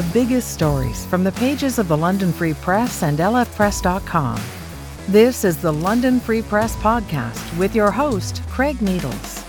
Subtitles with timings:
[0.00, 4.40] the biggest stories from the pages of the London Free Press and lfpress.com.
[5.08, 9.39] This is the London Free Press Podcast with your host, Craig Needles.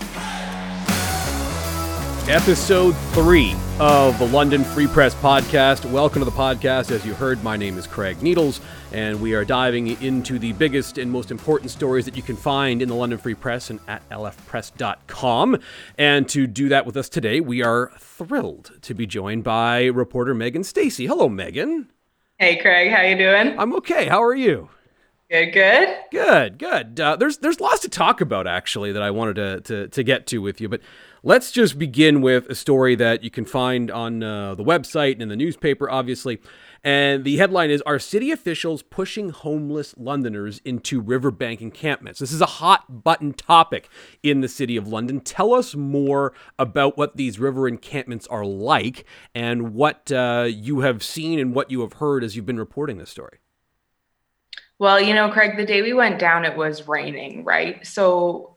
[2.28, 5.84] Episode three of the London Free Press Podcast.
[5.90, 6.92] Welcome to the podcast.
[6.92, 8.60] As you heard, my name is Craig Needles,
[8.92, 12.80] and we are diving into the biggest and most important stories that you can find
[12.80, 15.58] in the London Free Press and at lfpress.com.
[15.98, 20.32] And to do that with us today, we are thrilled to be joined by reporter
[20.32, 21.06] Megan Stacey.
[21.06, 21.90] Hello, Megan.
[22.38, 22.92] Hey, Craig.
[22.92, 23.58] How you doing?
[23.58, 24.06] I'm okay.
[24.06, 24.70] How are you?
[25.28, 25.88] Good, good.
[26.12, 27.00] Good, good.
[27.00, 30.26] Uh, there's there's lots to talk about actually that I wanted to, to to get
[30.28, 30.82] to with you, but
[31.22, 35.22] let's just begin with a story that you can find on uh, the website and
[35.22, 36.40] in the newspaper, obviously.
[36.84, 42.18] And the headline is Are city officials pushing homeless Londoners into riverbank encampments?
[42.18, 43.88] This is a hot button topic
[44.22, 45.20] in the city of London.
[45.20, 51.04] Tell us more about what these river encampments are like and what uh, you have
[51.04, 53.38] seen and what you have heard as you've been reporting this story.
[54.80, 57.86] Well, you know, Craig, the day we went down, it was raining, right?
[57.86, 58.51] So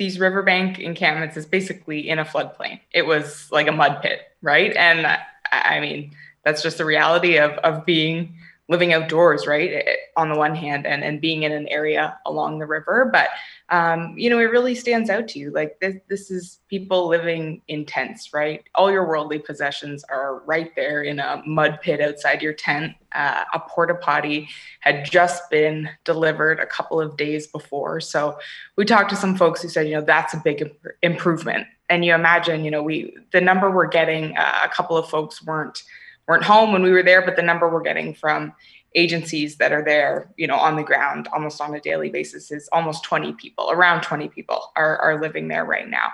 [0.00, 2.80] these riverbank encampments is basically in a floodplain.
[2.90, 4.74] It was like a mud pit, right?
[4.74, 5.06] And
[5.52, 8.34] I mean, that's just the reality of of being
[8.70, 9.84] living outdoors, right?
[10.16, 13.28] On the one hand, and and being in an area along the river, but
[13.70, 15.52] um, you know, it really stands out to you.
[15.52, 18.64] Like this, this is people living in tents, right?
[18.74, 22.94] All your worldly possessions are right there in a mud pit outside your tent.
[23.14, 24.48] Uh, a porta potty
[24.80, 28.00] had just been delivered a couple of days before.
[28.00, 28.38] So
[28.76, 31.66] we talked to some folks who said, you know, that's a big imp- improvement.
[31.88, 35.44] And you imagine, you know, we the number we're getting, uh, a couple of folks
[35.44, 35.82] weren't
[36.26, 38.52] weren't home when we were there, but the number we're getting from
[38.94, 42.68] agencies that are there, you know, on the ground almost on a daily basis is
[42.72, 46.08] almost 20 people, around 20 people are, are living there right now.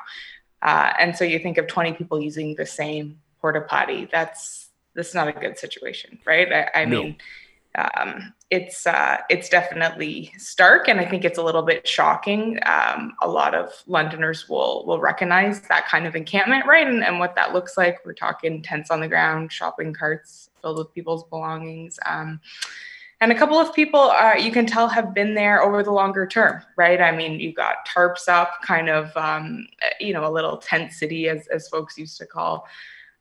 [0.63, 5.15] Uh, and so you think of 20 people using the same porta potty, that's, that's
[5.15, 6.53] not a good situation, right?
[6.53, 7.03] I, I no.
[7.03, 7.17] mean,
[7.77, 12.59] um, it's uh, it's definitely stark, and I think it's a little bit shocking.
[12.65, 17.19] Um, a lot of Londoners will will recognize that kind of encampment, right, and, and
[17.19, 18.05] what that looks like.
[18.05, 21.99] We're talking tents on the ground, shopping carts filled with people's belongings.
[22.07, 22.41] Um,
[23.21, 26.27] and a couple of people uh, you can tell have been there over the longer
[26.27, 29.67] term right i mean you've got tarps up kind of um,
[30.01, 32.67] you know a little tent city as, as folks used to call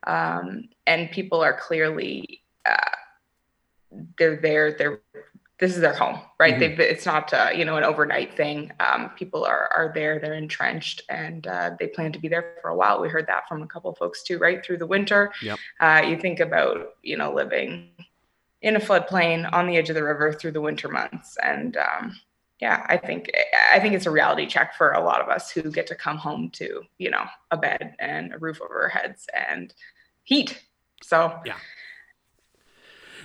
[0.05, 2.75] um, and people are clearly uh,
[4.17, 5.01] they're there they're
[5.59, 6.55] this is their home right?
[6.55, 6.77] Mm-hmm.
[6.77, 8.71] they it's not uh, you know an overnight thing.
[8.79, 12.69] Um, people are are there they're entrenched and uh, they plan to be there for
[12.69, 13.01] a while.
[13.01, 15.31] We heard that from a couple of folks too right through the winter.
[15.41, 15.59] Yep.
[15.79, 17.89] Uh, you think about you know living
[18.61, 21.37] in a floodplain on the edge of the river through the winter months.
[21.41, 22.15] And um,
[22.61, 23.29] yeah i think
[23.69, 26.15] i think it's a reality check for a lot of us who get to come
[26.15, 29.73] home to you know a bed and a roof over our heads and
[30.23, 30.63] heat.
[31.03, 31.57] So yeah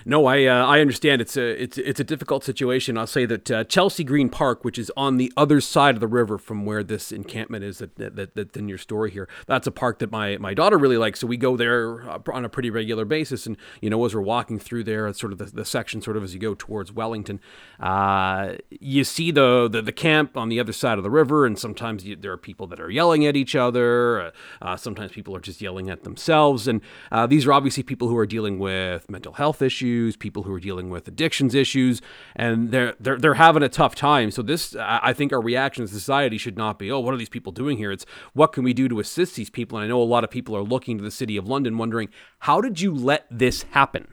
[0.05, 1.21] no, I uh, I understand.
[1.21, 2.97] It's a it's it's a difficult situation.
[2.97, 6.07] I'll say that uh, Chelsea Green Park, which is on the other side of the
[6.07, 9.27] river from where this encampment is, that, that, that's in your story here.
[9.47, 11.19] That's a park that my my daughter really likes.
[11.19, 13.45] So we go there uh, on a pretty regular basis.
[13.45, 16.23] And you know, as we're walking through there, sort of the, the section, sort of
[16.23, 17.39] as you go towards Wellington,
[17.79, 21.59] uh, you see the, the, the camp on the other side of the river, and
[21.59, 24.21] sometimes you, there are people that are yelling at each other.
[24.21, 24.31] Uh,
[24.61, 26.81] uh, sometimes people are just yelling at themselves, and
[27.27, 30.59] these are obviously people who are dealing with mental health issues issues, people who are
[30.59, 32.01] dealing with addictions issues,
[32.35, 34.31] and they're they're they're having a tough time.
[34.31, 37.29] So this, I think, our reaction as society should not be, oh, what are these
[37.29, 37.91] people doing here?
[37.91, 39.77] It's what can we do to assist these people?
[39.77, 42.09] And I know a lot of people are looking to the city of London, wondering
[42.39, 44.07] how did you let this happen?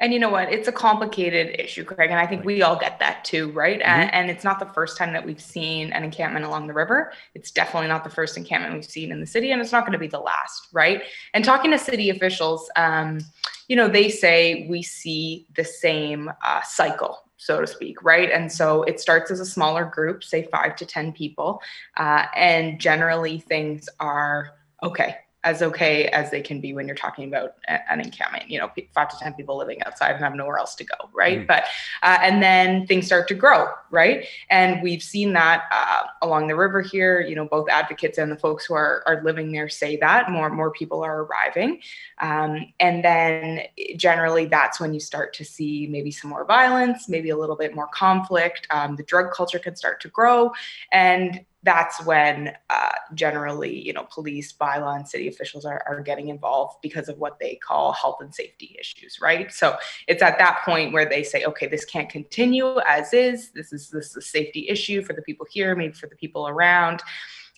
[0.00, 0.52] And you know what?
[0.52, 2.10] It's a complicated issue, Craig.
[2.10, 3.80] And I think we all get that too, right?
[3.80, 3.88] Mm-hmm.
[3.88, 7.12] And, and, it's not the first time that we've seen an encampment along the river.
[7.34, 9.92] It's definitely not the first encampment we've seen in the city, and it's not going
[9.92, 11.02] to be the last, right?
[11.32, 13.20] And talking to city officials, um,
[13.68, 18.30] you know, they say we see the same uh, cycle so to speak, right?
[18.30, 21.60] And so it starts as a smaller group, say five to 10 people.
[21.94, 27.28] Uh, and generally things are okay as okay as they can be when you're talking
[27.28, 30.74] about an encampment you know five to ten people living outside and have nowhere else
[30.74, 31.40] to go right?
[31.40, 31.46] Mm.
[31.46, 31.64] but
[32.02, 34.26] uh, and then things start to grow right?
[34.50, 38.36] And we've seen that uh, along the river here you know both advocates and the
[38.36, 41.80] folks who are, are living there say that more more people are arriving.
[42.20, 43.62] Um, and then
[43.96, 47.74] generally that's when you start to see maybe some more violence maybe a little bit
[47.74, 48.66] more conflict.
[48.70, 50.52] Um, the drug culture can start to grow.
[50.90, 56.28] And that's when uh, generally, you know, police, bylaw, and city officials are, are getting
[56.28, 59.52] involved because of what they call health and safety issues, right?
[59.52, 59.76] So
[60.06, 63.50] it's at that point where they say, okay, this can't continue as is.
[63.50, 66.46] This is this is a safety issue for the people here, maybe for the people
[66.46, 67.02] around,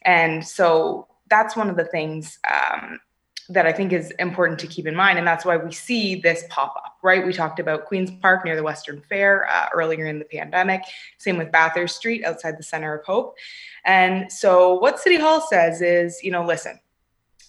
[0.02, 3.00] and so that's one of the things um,
[3.48, 5.18] that I think is important to keep in mind.
[5.18, 7.24] And that's why we see this pop up, right?
[7.24, 10.82] We talked about Queen's Park near the Western Fair uh, earlier in the pandemic.
[11.18, 13.36] Same with Bathurst Street outside the Center of Hope.
[13.84, 16.80] And so, what City Hall says is, you know, listen,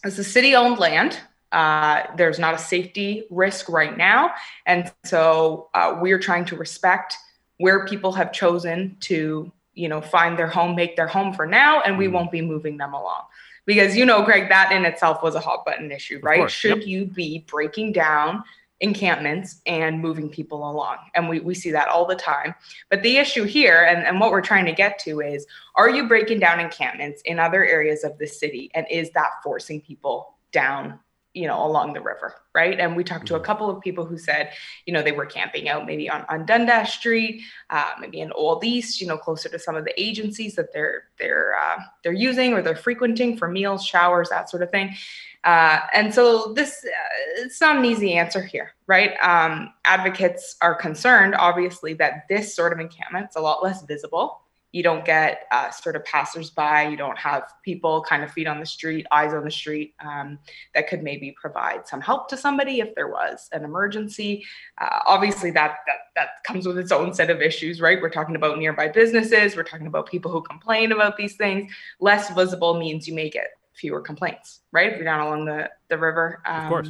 [0.04, 1.20] it's a city owned land.
[1.52, 4.32] Uh, there's not a safety risk right now.
[4.66, 7.16] And so, uh, we're trying to respect
[7.58, 11.82] where people have chosen to, you know, find their home, make their home for now,
[11.82, 12.12] and we mm.
[12.12, 13.24] won't be moving them along
[13.68, 16.50] because you know craig that in itself was a hot button issue right?
[16.50, 16.88] should yep.
[16.88, 18.44] you be breaking down
[18.80, 20.98] encampments and moving people along?
[21.16, 22.54] And we, we see that all the time.
[22.90, 26.08] But the issue here and, and what we're trying to get to is are you
[26.08, 28.70] breaking down encampments in other areas of the city?
[28.74, 31.00] And is that forcing people down
[31.38, 32.80] you know, along the river, right?
[32.80, 33.46] And we talked to a mm-hmm.
[33.46, 34.52] couple of people who said,
[34.88, 38.64] you know, they were camping out maybe on, on Dundas Street, uh, maybe in Old
[38.64, 42.54] East, you know, closer to some of the agencies that they're they're uh, they're using
[42.54, 44.96] or they're frequenting for meals, showers, that sort of thing.
[45.44, 49.12] Uh, and so this uh, it's not an easy answer here, right?
[49.22, 54.42] Um, advocates are concerned, obviously, that this sort of encampment is a lot less visible
[54.74, 56.90] you don't get uh, sort of passersby.
[56.90, 60.40] You don't have people kind of feet on the street, eyes on the street um,
[60.76, 64.46] that could maybe provide some help to somebody if there was an emergency.
[64.80, 68.02] Uh, obviously, that, that that comes with its own set of issues, right?
[68.02, 69.56] We're talking about nearby businesses.
[69.56, 71.72] We're talking about people who complain about these things.
[72.00, 74.92] Less visible means you may get fewer complaints, right?
[74.92, 76.90] If you're down along the the river, um, of course,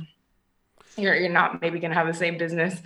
[0.98, 2.82] you're you're not maybe going to have the same business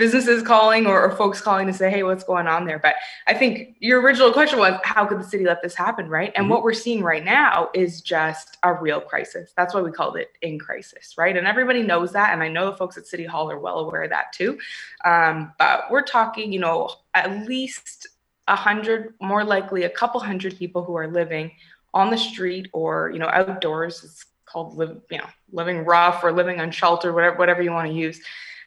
[0.00, 2.78] businesses calling or, or, folks calling to say, hey, what's going on there?
[2.78, 2.94] But
[3.26, 6.32] I think your original question was, how could the city let this happen, right?
[6.34, 6.52] And mm-hmm.
[6.52, 9.52] what we're seeing right now is just a real crisis.
[9.58, 11.36] That's why we called it in crisis, right?
[11.36, 12.32] And everybody knows that.
[12.32, 14.58] And I know the folks at City Hall are well aware of that too.
[15.04, 18.06] Um, but we're talking, you know, at least
[18.48, 21.52] a hundred, more likely a couple hundred people who are living
[21.92, 24.02] on the street or, you know, outdoors.
[24.02, 27.94] It's called live, you know, living rough or living unsheltered, whatever, whatever you want to
[27.94, 28.18] use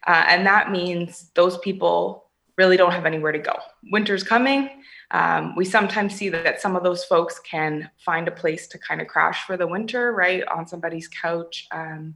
[0.07, 2.25] uh, and that means those people
[2.57, 3.53] really don't have anywhere to go.
[3.91, 4.69] Winter's coming.
[5.11, 9.01] Um, we sometimes see that some of those folks can find a place to kind
[9.01, 10.43] of crash for the winter, right?
[10.47, 12.15] On somebody's couch um,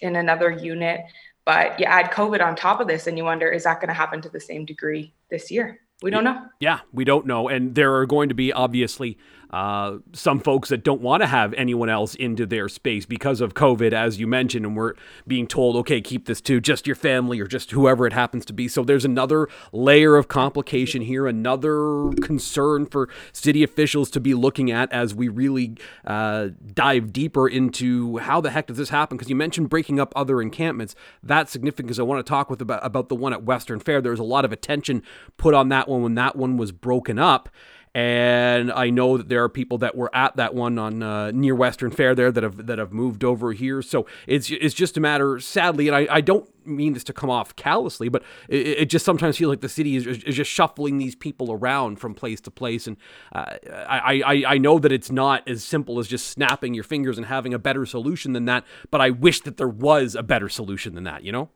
[0.00, 1.00] in another unit.
[1.44, 3.94] But you add COVID on top of this, and you wonder, is that going to
[3.94, 5.80] happen to the same degree this year?
[6.02, 6.42] We don't know.
[6.60, 7.48] Yeah, we don't know.
[7.48, 9.18] And there are going to be obviously
[9.50, 13.54] uh, some folks that don't want to have anyone else into their space because of
[13.54, 14.94] COVID, as you mentioned, and we're
[15.26, 18.52] being told, okay, keep this to just your family or just whoever it happens to
[18.52, 18.68] be.
[18.68, 24.70] So there's another layer of complication here, another concern for city officials to be looking
[24.70, 29.16] at as we really uh, dive deeper into how the heck does this happen?
[29.16, 30.94] Because you mentioned breaking up other encampments.
[31.22, 34.00] That's significant because I want to talk with about, about the one at Western Fair.
[34.00, 35.02] There's a lot of attention
[35.36, 37.48] put on that one when that one was broken up.
[37.94, 41.54] And I know that there are people that were at that one on uh, near
[41.54, 43.82] Western Fair there that have that have moved over here.
[43.82, 47.30] So it's it's just a matter, sadly, and I, I don't mean this to come
[47.30, 50.98] off callously, but it, it just sometimes feels like the city is, is, just shuffling
[50.98, 52.86] these people around from place to place.
[52.86, 52.96] And
[53.34, 53.56] uh,
[53.88, 57.26] I, I I know that it's not as simple as just snapping your fingers and
[57.26, 58.64] having a better solution than that.
[58.90, 61.24] But I wish that there was a better solution than that.
[61.24, 61.50] You know.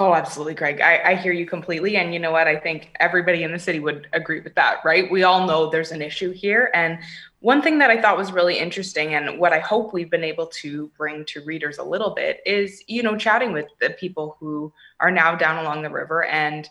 [0.00, 0.80] Oh, absolutely, Craig.
[0.80, 1.96] I, I, hear you completely.
[1.96, 2.46] And you know what?
[2.46, 5.10] I think everybody in the city would agree with that, right?
[5.10, 6.70] We all know there's an issue here.
[6.72, 7.00] And
[7.40, 10.46] one thing that I thought was really interesting and what I hope we've been able
[10.62, 14.72] to bring to readers a little bit is, you know, chatting with the people who
[15.00, 16.24] are now down along the river.
[16.26, 16.68] And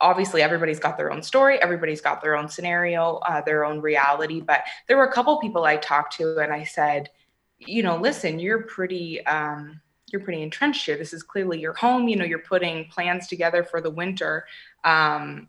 [0.00, 4.40] obviously, everybody's got their own story, everybody's got their own scenario, uh, their own reality.
[4.40, 7.10] But there were a couple people I talked to, and I said,
[7.58, 9.24] you know, listen, you're pretty.
[9.26, 10.96] Um, you're pretty entrenched here.
[10.96, 12.08] This is clearly your home.
[12.08, 14.46] You know, you're putting plans together for the winter.
[14.84, 15.48] Um,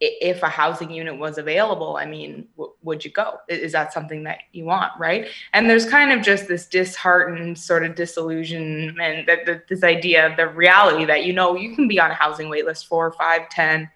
[0.00, 3.36] if a housing unit was available, I mean, w- would you go?
[3.48, 5.28] Is that something that you want, right?
[5.52, 10.38] And there's kind of just this disheartened sort of disillusionment that, that this idea of
[10.38, 13.90] the reality that you know you can be on a housing waitlist for five, ten,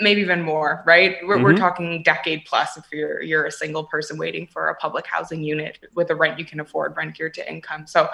[0.00, 1.18] maybe even more, right?
[1.22, 1.44] We're, mm-hmm.
[1.44, 5.44] we're talking decade plus if you're you're a single person waiting for a public housing
[5.44, 7.86] unit with a rent you can afford, rent geared to income.
[7.86, 8.08] So.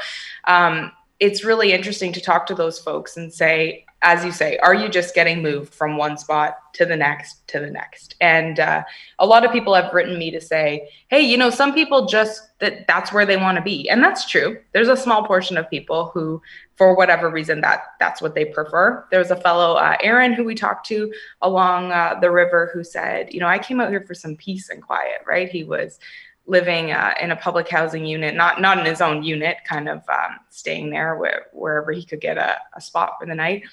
[0.44, 4.74] Um, it's really interesting to talk to those folks and say, as you say, are
[4.74, 8.14] you just getting moved from one spot to the next to the next?
[8.20, 8.84] And uh,
[9.18, 12.42] a lot of people have written me to say, hey, you know, some people just
[12.58, 14.58] that that's where they want to be, and that's true.
[14.72, 16.42] There's a small portion of people who,
[16.76, 19.06] for whatever reason, that that's what they prefer.
[19.10, 22.84] There was a fellow, uh, Aaron, who we talked to along uh, the river, who
[22.84, 25.22] said, you know, I came out here for some peace and quiet.
[25.26, 25.48] Right?
[25.48, 25.98] He was
[26.46, 29.98] living uh, in a public housing unit, not not in his own unit, kind of
[30.08, 33.64] um, staying there where, wherever he could get a, a, spot for the night.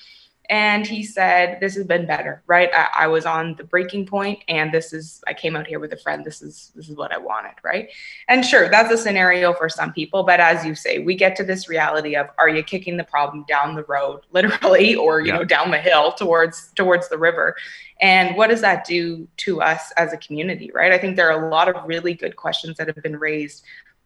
[0.50, 2.69] And he said this has been better right?
[2.73, 5.93] I, I, was on the breaking point and this is i came out here with
[5.93, 6.25] a friend.
[6.25, 7.89] This is this is what i wanted right?
[8.27, 11.43] And sure that's a scenario for some people but as you say we get to
[11.43, 15.38] this reality of are you kicking the problem down the road literally or you yeah.
[15.38, 17.55] know down the hill towards towards the river?
[18.01, 20.91] And what does that do to us as a community right?
[20.91, 23.63] I think there are a lot of really good questions that have been raised.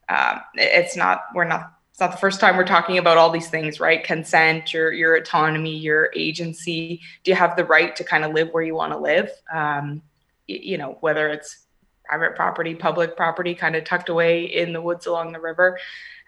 [0.09, 3.49] Um, it's not we're not it's not the first time we're talking about all these
[3.49, 4.03] things, right?
[4.03, 7.01] Consent, your your autonomy, your agency.
[7.23, 9.31] Do you have the right to kind of live where you want to live?
[9.51, 10.03] Um,
[10.45, 11.65] you know, whether it's
[12.05, 15.79] private property, public property, kind of tucked away in the woods along the river.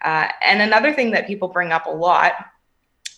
[0.04, 2.32] Uh, and another thing that people bring up a lot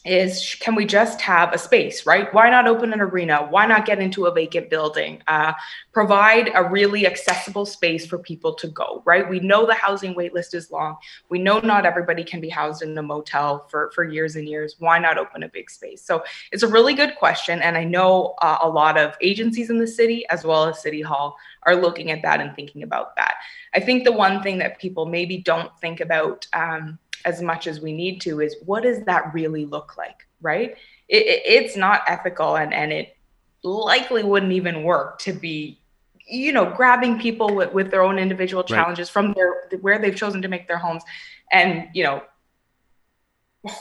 [0.04, 2.32] is can we just have a space, right?
[2.34, 3.46] Why not open an arena?
[3.48, 5.22] Why not get into a vacant building?
[5.28, 5.52] Uh,
[5.92, 9.28] provide a really accessible space for people to go, right?
[9.28, 10.96] We know the housing wait list is long.
[11.28, 14.74] We know not everybody can be housed in a motel for, for years and years.
[14.80, 16.02] Why not open a big space?
[16.02, 17.62] So it's a really good question.
[17.62, 21.00] And I know uh, a lot of agencies in the city, as well as City
[21.00, 23.36] Hall, are looking at that and thinking about that.
[23.72, 27.80] I think the one thing that people maybe don't think about um, as much as
[27.80, 30.76] we need to is what does that really look like right
[31.08, 33.16] it, it, it's not ethical and and it
[33.62, 35.78] likely wouldn't even work to be
[36.26, 39.12] you know grabbing people with, with their own individual challenges right.
[39.12, 41.02] from their where they've chosen to make their homes
[41.52, 42.22] and you know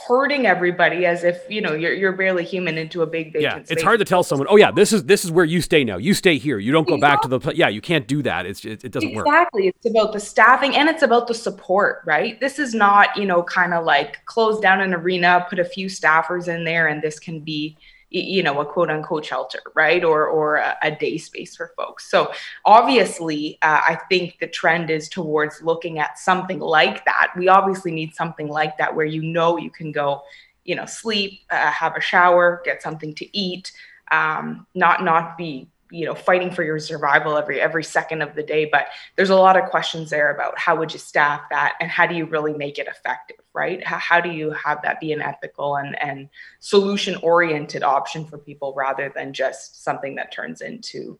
[0.06, 3.54] hurting everybody as if you know you're you're barely human into a big vacant yeah
[3.56, 3.70] space.
[3.72, 5.96] it's hard to tell someone oh yeah this is this is where you stay now
[5.96, 7.28] you stay here you don't go exactly.
[7.28, 9.16] back to the yeah you can't do that it's it, it doesn't exactly.
[9.16, 13.16] work exactly it's about the staffing and it's about the support right this is not
[13.16, 16.86] you know kind of like close down an arena put a few staffers in there
[16.86, 17.76] and this can be
[18.12, 20.04] you know a quote unquote shelter right?
[20.04, 22.10] Or or a, a day space for folks.
[22.10, 22.32] So
[22.64, 27.32] obviously uh, i think the trend is towards looking at something like that.
[27.36, 30.22] We obviously need something like that where you know you can go
[30.64, 33.72] you know sleep uh, have a shower get something to eat
[34.12, 38.42] um, not not be you know fighting for your survival every every second of the
[38.42, 41.90] day but there's a lot of questions there about how would you staff that and
[41.90, 43.84] how do you really make it effective right?
[43.86, 46.28] How, how do you have that be an ethical and and
[46.60, 51.18] solution oriented option for people rather than just something that turns into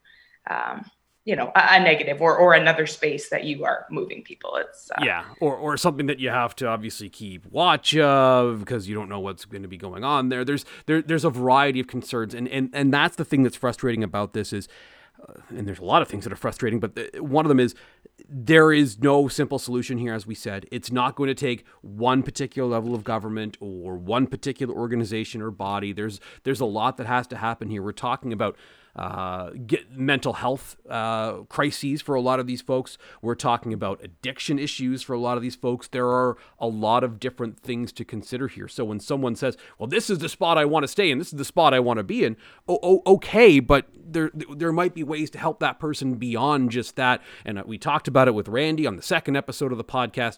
[0.50, 0.85] um,
[1.25, 4.57] you know a, a, negative or or another space that you are moving people.
[4.57, 8.88] It's uh, yeah or or something that you have to obviously keep watch of because
[8.88, 10.45] you don't know what's going to be going on there.
[10.45, 14.02] There's there, there's a variety of concerns and and and that's the thing that's frustrating
[14.02, 14.69] about this is
[15.23, 17.75] uh, and there's a lot of things that are frustrating but one of them is
[18.29, 20.67] there is no simple solution here as we said.
[20.73, 25.50] It's not going to take one particular level of government or one particular organization or
[25.50, 25.93] body.
[25.93, 27.83] There's there's a lot that has to happen here.
[27.83, 28.57] We're talking about
[28.94, 32.99] uh, get mental health uh, crises for a lot of these folks.
[33.22, 35.88] We're talking about addiction issues for a lot of these folks.
[35.88, 38.68] There are a lot of different things to consider here.
[38.68, 41.18] So when someone says, "Well, this is the spot I want to stay in.
[41.18, 42.37] This is the spot I want to be in,"
[42.68, 46.96] oh, oh, okay, but there there might be ways to help that person beyond just
[46.96, 47.22] that.
[47.46, 50.37] And uh, we talked about it with Randy on the second episode of the podcast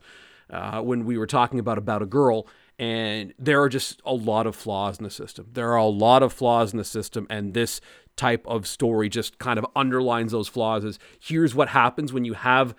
[0.50, 2.46] uh, when we were talking about about a girl
[2.78, 5.46] and there are just a lot of flaws in the system.
[5.52, 7.80] There are a lot of flaws in the system, and this
[8.16, 12.34] type of story just kind of underlines those flaws is here's what happens when you
[12.34, 12.74] have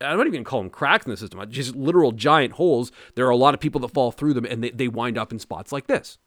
[0.00, 2.90] I'm not even call them cracks in the system, just literal giant holes.
[3.16, 5.30] There are a lot of people that fall through them and they, they wind up
[5.30, 6.18] in spots like this.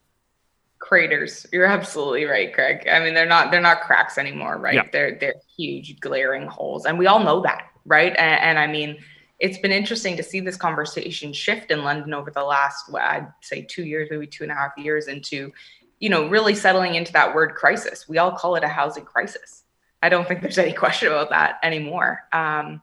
[0.77, 1.47] Craters.
[1.51, 2.87] You're absolutely right, Craig.
[2.87, 4.75] I mean, they're not they're not cracks anymore, right?
[4.75, 4.87] Yeah.
[4.91, 6.85] They're they're huge glaring holes.
[6.85, 8.13] And we all know that, right?
[8.17, 8.97] And, and I mean,
[9.39, 13.27] it's been interesting to see this conversation shift in London over the last, well, I'd
[13.41, 15.51] say two years, maybe two and a half years into
[15.99, 18.07] you know, really settling into that word crisis.
[18.07, 19.63] We all call it a housing crisis.
[20.01, 22.23] I don't think there's any question about that anymore.
[22.31, 22.81] Um,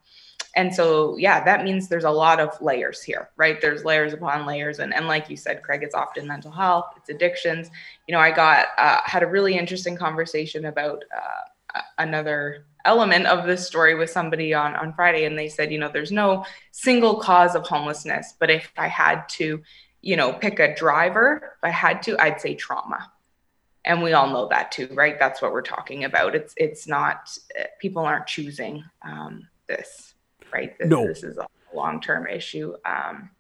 [0.57, 3.61] and so, yeah, that means there's a lot of layers here, right?
[3.61, 4.81] There's layers upon layers.
[4.81, 7.71] And, and like you said, Craig, it's often mental health, it's addictions.
[8.09, 13.47] You know, I got, uh, had a really interesting conversation about uh, another element of
[13.47, 15.25] this story with somebody on, on Friday.
[15.25, 19.29] And they said, you know, there's no single cause of homelessness, but if I had
[19.31, 19.63] to
[20.03, 23.13] you know, pick a driver, if I had to, I'd say trauma.
[23.85, 25.19] And we all know that too, right?
[25.19, 26.35] That's what we're talking about.
[26.35, 27.37] It's it's not
[27.81, 30.15] people aren't choosing um, this,
[30.53, 30.79] right?
[30.79, 31.07] This, no.
[31.07, 32.75] this is a long term issue.
[32.85, 33.31] Um,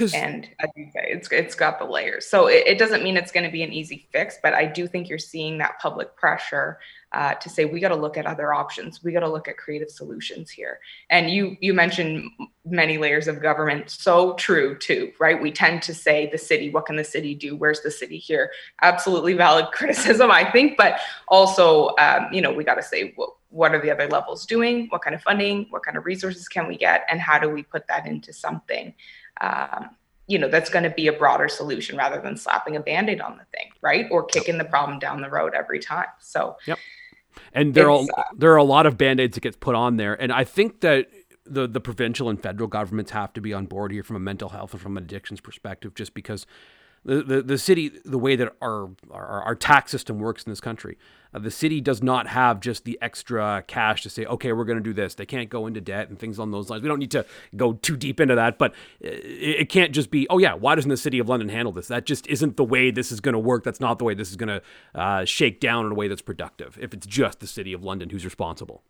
[0.00, 2.26] and as you say, it's it's got the layers.
[2.26, 4.86] So it, it doesn't mean it's going to be an easy fix, but I do
[4.86, 6.78] think you're seeing that public pressure
[7.12, 9.02] uh, to say we got to look at other options.
[9.02, 10.78] We got to look at creative solutions here.
[11.10, 12.30] And you you mentioned
[12.64, 13.90] many layers of government.
[13.90, 15.40] So true too, right?
[15.40, 16.70] We tend to say the city.
[16.70, 17.56] What can the city do?
[17.56, 18.50] Where's the city here?
[18.82, 20.76] Absolutely valid criticism, I think.
[20.76, 24.44] But also, um, you know, we got to say what what are the other levels
[24.44, 24.88] doing?
[24.90, 25.66] What kind of funding?
[25.70, 27.06] What kind of resources can we get?
[27.10, 28.94] And how do we put that into something?
[29.40, 29.90] Um,
[30.26, 33.38] you know that's going to be a broader solution rather than slapping a band-aid on
[33.38, 34.06] the thing right?
[34.10, 36.56] Or kicking the problem down the road every time so.
[36.66, 36.78] Yep.
[37.52, 40.20] And there are uh, there are a lot of band-aids that gets put on there
[40.20, 41.08] and i think that
[41.46, 44.50] the the provincial and federal governments have to be on board here from a mental
[44.50, 46.46] health and from an addictions perspective just because
[47.04, 50.60] the, the, the city, the way that our, our, our tax system works in this
[50.60, 50.98] country,
[51.34, 54.78] uh, the city does not have just the extra cash to say, okay, we're going
[54.78, 55.14] to do this.
[55.14, 56.82] They can't go into debt and things on those lines.
[56.82, 57.24] We don't need to
[57.56, 60.88] go too deep into that, but it, it can't just be, oh yeah, why doesn't
[60.88, 61.88] the city of London handle this?
[61.88, 63.64] That just isn't the way this is going to work.
[63.64, 64.62] That's not the way this is going to
[64.94, 66.78] uh, shake down in a way that's productive.
[66.80, 68.82] If it's just the city of London who's responsible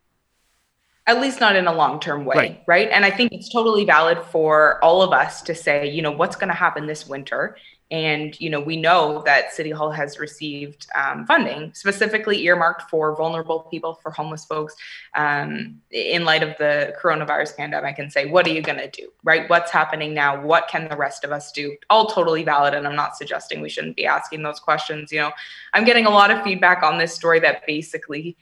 [1.07, 2.63] at least not in a long term way, right.
[2.67, 2.89] right.
[2.91, 6.35] And I think it's totally valid for all of us to say, you know, what's
[6.35, 7.57] going to happen this winter
[7.91, 13.15] and you know, we know that City Hall has received um, funding specifically earmarked for
[13.15, 14.75] vulnerable people, for homeless folks,
[15.15, 17.97] um, in light of the coronavirus pandemic.
[17.97, 19.09] And say, what are you going to do?
[19.23, 19.49] Right?
[19.49, 20.39] What's happening now?
[20.41, 21.75] What can the rest of us do?
[21.89, 25.11] All totally valid, and I'm not suggesting we shouldn't be asking those questions.
[25.11, 25.31] You know,
[25.73, 28.37] I'm getting a lot of feedback on this story that basically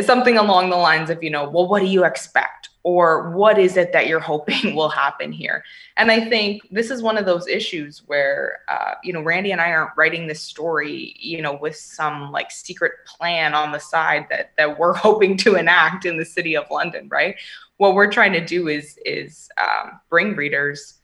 [0.00, 2.69] something along the lines of, you know, well, what do you expect?
[2.82, 5.62] Or what is it that you're hoping will happen here?
[5.96, 9.60] And I think this is one of those issues where, uh, you know, Randy and
[9.60, 14.26] I aren't writing this story, you know, with some like secret plan on the side
[14.30, 17.36] that that we're hoping to enact in the city of London, right?
[17.76, 21.00] What we're trying to do is is um, bring readers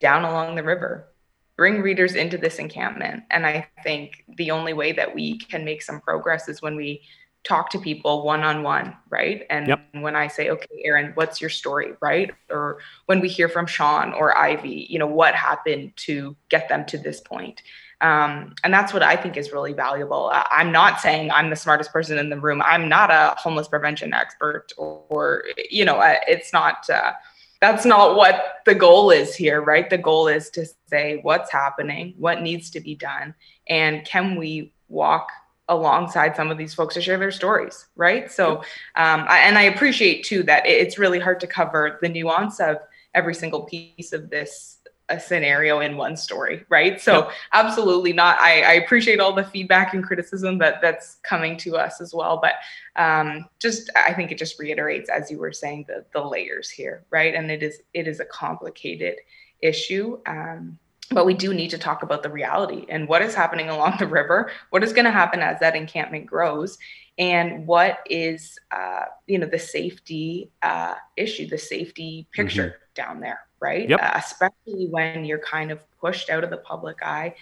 [0.00, 1.08] down along the river,
[1.56, 3.22] bring readers into this encampment.
[3.30, 7.02] And I think the only way that we can make some progress is when we
[7.44, 9.46] talk to people one on one, right?
[9.48, 9.80] And yep.
[9.92, 12.30] when I say, okay, Aaron, what's your story, right?
[12.50, 16.84] Or when we hear from Sean or Ivy, you know, what happened to get them
[16.86, 17.62] to this point?
[18.02, 20.30] Um, and that's what I think is really valuable.
[20.32, 22.62] I'm not saying I'm the smartest person in the room.
[22.62, 26.88] I'm not a homeless prevention expert, or, or you know, it's not.
[26.88, 27.12] Uh,
[27.60, 29.90] that's not what the goal is here, right?
[29.90, 33.34] The goal is to say what's happening, what needs to be done,
[33.68, 35.28] and can we walk
[35.70, 38.30] alongside some of these folks to share their stories, right?
[38.30, 38.58] So,
[38.96, 42.78] um, I, and I appreciate too that it's really hard to cover the nuance of
[43.14, 44.76] every single piece of this
[45.08, 47.00] a scenario in one story, right?
[47.00, 47.30] So, yep.
[47.52, 48.38] absolutely not.
[48.38, 52.40] I, I, appreciate all the feedback and criticism that that's coming to us as well,
[52.40, 52.54] but
[52.94, 57.04] um, just I think it just reiterates, as you were saying, the the layers here,
[57.10, 57.34] right?
[57.34, 59.16] And it is it is a complicated
[59.60, 60.18] issue.
[60.26, 60.78] Um,
[61.10, 64.06] but we do need to talk about the reality and what is happening along the
[64.06, 66.78] river what is going to happen as that encampment grows
[67.18, 72.94] and what is uh, you know the safety uh, issue the safety picture mm-hmm.
[72.94, 74.00] down there right yep.
[74.02, 77.34] uh, especially when you're kind of pushed out of the public eye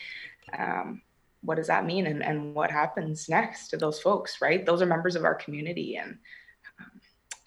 [0.58, 1.00] um,
[1.42, 4.86] what does that mean and, and what happens next to those folks right those are
[4.86, 6.18] members of our community and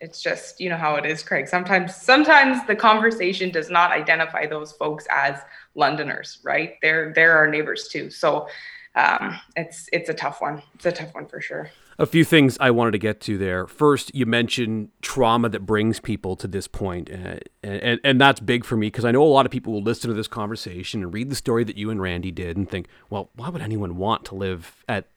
[0.01, 1.47] it's just you know how it is craig.
[1.47, 5.39] Sometimes sometimes the conversation does not identify those folks as
[5.75, 6.73] londoners right?
[6.81, 8.09] They're they're our neighbors too.
[8.09, 8.47] So
[8.95, 10.61] um, it's it's a tough one.
[10.75, 11.69] It's a tough one for sure.
[11.99, 13.67] A few things I wanted to get to there.
[13.67, 18.65] First, you mentioned trauma that brings people to this point, uh, and, and that's big
[18.65, 21.13] for me because I know a lot of people will listen to this conversation and
[21.13, 24.25] read the story that you and Randy did and think, well, why would anyone want
[24.25, 25.09] to live at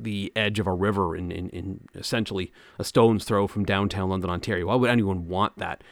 [0.00, 4.30] the edge of a river in, in, in essentially a stone's throw from downtown London,
[4.30, 4.66] Ontario.
[4.66, 5.82] Why would anyone want that?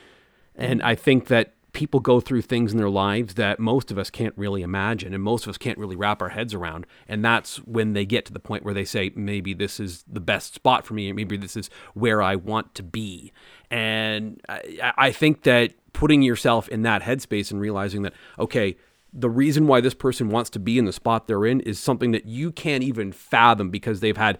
[0.54, 4.10] And I think that people go through things in their lives that most of us
[4.10, 6.86] can't really imagine and most of us can't really wrap our heads around.
[7.08, 10.20] And that's when they get to the point where they say, maybe this is the
[10.20, 13.32] best spot for me, maybe this is where I want to be.
[13.70, 18.76] And I, I think that putting yourself in that headspace and realizing that, okay,
[19.12, 22.12] the reason why this person wants to be in the spot they're in is something
[22.12, 24.38] that you can't even fathom because they've had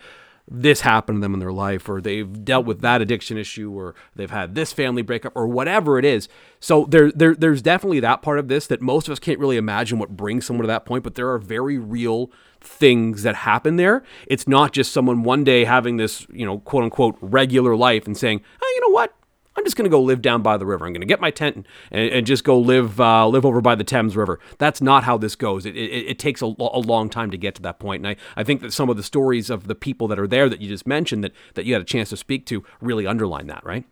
[0.51, 3.95] this happen to them in their life or they've dealt with that addiction issue or
[4.17, 6.29] they've had this family breakup or whatever it is.
[6.59, 9.57] So there, there there's definitely that part of this that most of us can't really
[9.57, 13.77] imagine what brings someone to that point but there are very real things that happen
[13.77, 14.03] there.
[14.27, 18.17] It's not just someone one day having this you know quote unquote regular life and
[18.17, 19.15] saying oh, you know what
[19.57, 20.87] I'm just going to go live down by the river.
[20.87, 23.75] I'm going to get my tent and, and just go live uh, live over by
[23.75, 24.39] the Thames River.
[24.59, 25.67] That's not how this goes.
[25.67, 28.05] It, it, it takes a, a, long time to get to that point.
[28.07, 30.49] And I, I think that some of the stories of the people that are there
[30.49, 33.49] that you just mentioned that, that you had a chance to speak to really underline
[33.49, 33.85] that, right?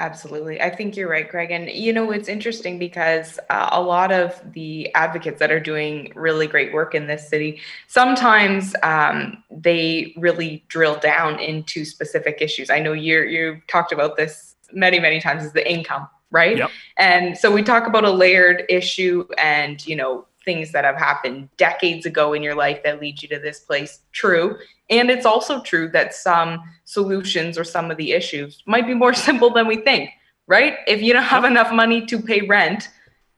[0.00, 0.62] Absolutely.
[0.62, 1.50] I think you're right, Craig.
[1.50, 6.10] And, you know, it's interesting because uh, a lot of the advocates that are doing
[6.16, 12.70] really great work in this city, sometimes um, they really drill down into specific issues.
[12.70, 16.56] I know you you've talked about this many, many times is the income, right?
[16.56, 16.70] Yep.
[16.96, 21.48] And so we talk about a layered issue and, you know, things that have happened
[21.56, 24.00] decades ago in your life that lead you to this place.
[24.12, 24.56] True.
[24.88, 29.14] And it's also true that some solutions or some of the issues might be more
[29.28, 30.10] simple than we think
[30.50, 30.78] right?
[30.88, 32.88] If you don't have enough money to pay rent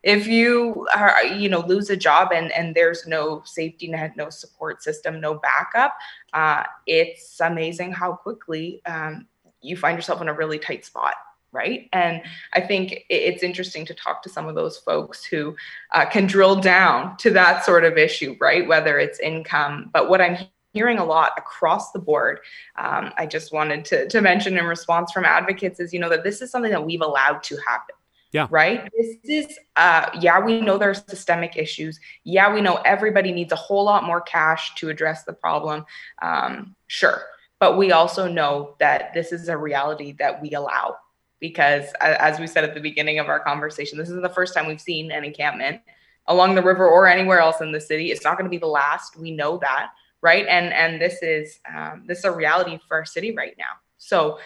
[0.03, 4.31] if you are you know lose a job and and there's no safety net no
[4.31, 5.97] support system no backup
[6.33, 9.27] uh, it's amazing how quickly um,
[9.61, 11.15] you find yourself in a really tight spot
[11.53, 15.55] right and i think it's interesting to talk to some of those folks who
[15.93, 20.21] uh, can drill down to that sort of issue right whether it's income but what
[20.21, 20.37] i'm
[20.73, 22.41] hearing a lot across the board
[22.77, 26.25] um, i just wanted to, to mention in response from advocates is you know that
[26.25, 27.95] this is something that we've allowed to happen
[28.33, 28.47] yeah.
[28.51, 28.91] Right.
[28.97, 32.01] This is, uh, yeah, we know there are systemic issues.
[32.25, 35.85] Yeah, we know everybody needs a whole lot more cash to address the problem.
[36.23, 37.25] Um, sure.
[37.61, 40.97] But we also know that this is a reality that we allow
[41.43, 44.69] because, as we said at the beginning of our conversation, this is the first time
[44.69, 45.83] we've seen an encampment
[46.29, 48.13] along the river or anywhere else in the city.
[48.13, 49.19] It's not going to be the last.
[49.19, 49.91] We know that.
[50.23, 50.47] Right.
[50.47, 53.73] And, and this is, um, this is a reality for our city right now.
[53.99, 54.39] So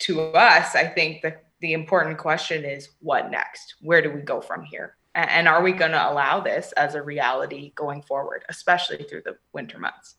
[0.00, 3.74] to us, I think that the important question is what next?
[3.80, 4.94] Where do we go from here?
[5.16, 9.36] And are we going to allow this as a reality going forward, especially through the
[9.52, 10.14] winter months?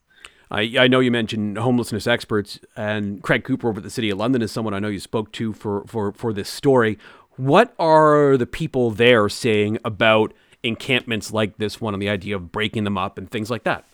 [0.52, 4.18] I, I know you mentioned homelessness experts, and Craig Cooper over at the City of
[4.18, 6.98] London is someone I know you spoke to for, for, for this story.
[7.36, 12.52] What are the people there saying about encampments like this one and the idea of
[12.52, 13.86] breaking them up and things like that?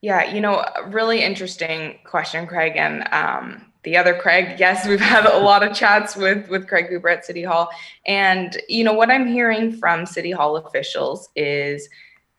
[0.00, 2.76] Yeah, you know, really interesting question, Craig.
[2.76, 4.56] And um, the other Craig.
[4.60, 7.70] Yes, we've had a lot of chats with with Craig Cooper at City Hall,
[8.06, 11.88] and you know what I'm hearing from City Hall officials is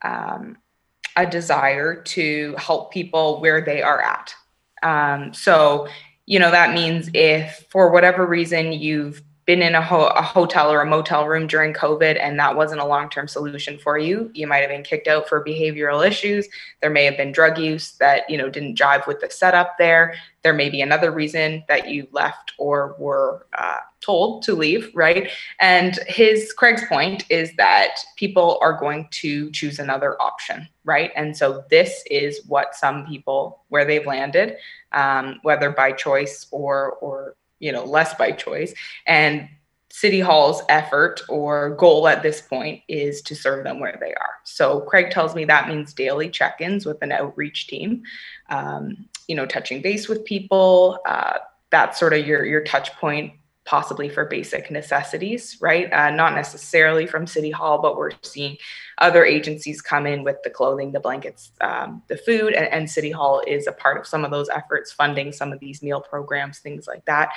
[0.01, 0.57] um,
[1.15, 4.33] a desire to help people where they are at.
[4.83, 5.87] Um, so
[6.25, 10.71] you know that means if for whatever reason you've been in a, ho- a, hotel
[10.71, 14.29] or a motel room during COVID and that wasn't a long term solution for you.
[14.33, 16.47] You might have been kicked out for behavioral issues.
[16.79, 20.15] There may have been drug use that you know didn't jive with the setup there.
[20.43, 25.29] There may be another reason that you left or were uh, told to leave, right?
[25.59, 31.11] And his Craig's point is that people are going to choose another option, right?
[31.15, 34.57] And so this is what some people where they've landed,
[34.91, 38.73] um, whether by choice or or you know less by choice
[39.05, 39.47] and
[39.89, 44.35] city hall's effort or goal at this point is to serve them where they are
[44.43, 48.01] so craig tells me that means daily check-ins with an outreach team
[48.49, 51.37] um, you know touching base with people uh,
[51.69, 53.33] that's sort of your your touch point
[53.65, 55.91] possibly for basic necessities, right?
[55.93, 58.57] Uh, not necessarily from City Hall, but we're seeing
[58.97, 63.11] other agencies come in with the clothing, the blankets, um, the food, and, and, City
[63.11, 66.59] Hall is a part of some of those efforts, funding some of these meal programs,
[66.59, 67.29] things like that.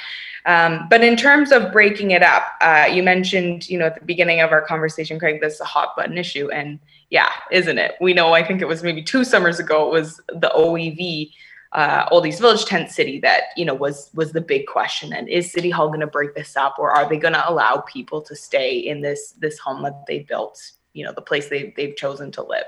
[0.46, 4.04] Um, but in terms of breaking it up, uh, you mentioned, you know, at the
[4.04, 6.78] beginning of our conversation, Craig, this is a hot button issue, and
[7.10, 7.94] yeah, isn't it?
[8.00, 8.32] We know.
[8.32, 9.86] I think it was maybe two summers ago.
[9.86, 11.30] It was the OEV
[11.74, 15.12] uh, Old East Village tent city that you know was was the big question.
[15.12, 17.78] And is City Hall going to break this up, or are they going to allow
[17.78, 20.72] people to stay in this this home that they built?
[20.92, 22.64] You know, the place they they've chosen to live.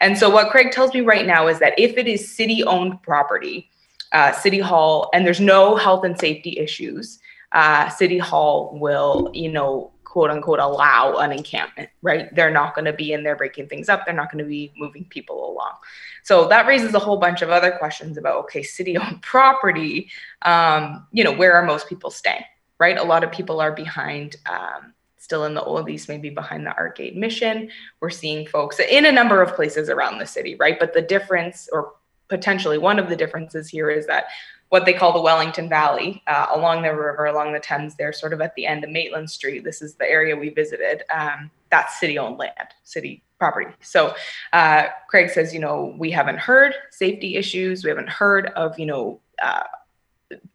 [0.00, 3.02] And so what Craig tells me right now is that if it is city owned
[3.02, 3.70] property,
[4.12, 7.18] uh, City Hall, and there's no health and safety issues,
[7.52, 12.32] uh, City Hall will you know quote unquote allow an encampment, right?
[12.34, 14.06] They're not going to be in there breaking things up.
[14.06, 15.72] They're not going to be moving people along.
[16.22, 20.08] So that raises a whole bunch of other questions about okay, city owned property.
[20.42, 22.44] Um, you know, where are most people staying,
[22.78, 22.96] right?
[22.96, 24.36] A lot of people are behind.
[24.46, 27.68] Um, still in the Old East, maybe behind the Ark Aid Mission.
[27.98, 30.78] We're seeing folks in a number of places around the city, right?
[30.78, 31.94] But the difference, or
[32.28, 34.26] potentially one of the differences here, is that
[34.68, 38.32] what they call the Wellington Valley uh, along the river, along the Thames, there, sort
[38.32, 39.64] of at the end of Maitland Street.
[39.64, 41.02] This is the area we visited.
[41.12, 43.70] Um, that's city owned land, city property.
[43.80, 44.14] So
[44.52, 47.84] uh, Craig says, you know, we haven't heard safety issues.
[47.84, 49.64] We haven't heard of, you know, uh,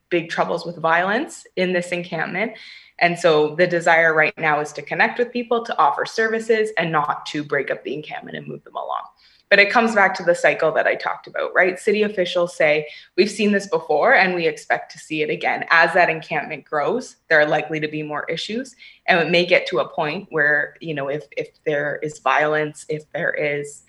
[0.09, 2.53] big troubles with violence in this encampment.
[2.99, 6.91] And so the desire right now is to connect with people, to offer services, and
[6.91, 9.03] not to break up the encampment and move them along.
[9.51, 11.77] But it comes back to the cycle that I talked about, right?
[11.77, 12.87] City officials say,
[13.17, 15.65] we've seen this before and we expect to see it again.
[15.69, 18.77] As that encampment grows, there are likely to be more issues.
[19.07, 22.85] And it may get to a point where, you know, if, if there is violence,
[22.87, 23.83] if there is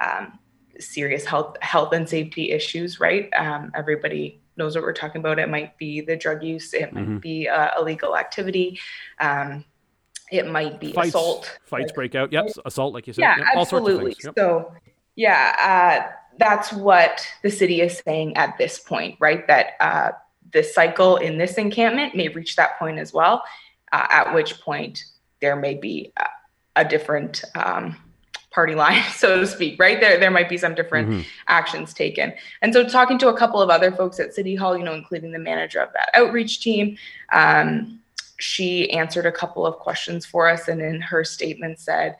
[0.00, 0.38] um,
[0.78, 3.28] serious health, health and safety issues, right?
[3.36, 5.40] Um, everybody knows what we're talking about.
[5.40, 7.18] It might be the drug use, it might mm-hmm.
[7.18, 8.78] be uh, illegal activity.
[9.18, 9.64] Um,
[10.30, 11.58] it might be fights, assault.
[11.64, 12.32] Fights like, break out.
[12.32, 12.50] Yep.
[12.64, 13.22] Assault, like you said.
[13.22, 13.46] Yeah, yep.
[13.56, 14.14] absolutely.
[14.22, 14.34] Yep.
[14.36, 14.72] So
[15.18, 19.44] yeah, uh, that's what the city is saying at this point, right?
[19.48, 20.12] That uh,
[20.52, 23.42] the cycle in this encampment may reach that point as well,
[23.90, 25.02] uh, at which point
[25.40, 26.26] there may be a,
[26.76, 27.96] a different um,
[28.52, 30.00] party line, so to speak, right?
[30.00, 31.22] There, there might be some different mm-hmm.
[31.48, 32.32] actions taken.
[32.62, 35.32] And so, talking to a couple of other folks at City Hall, you know, including
[35.32, 36.96] the manager of that outreach team,
[37.32, 37.98] um,
[38.38, 42.16] she answered a couple of questions for us, and in her statement said